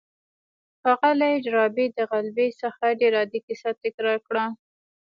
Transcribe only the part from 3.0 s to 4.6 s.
عادي کيسه تکرار کړه.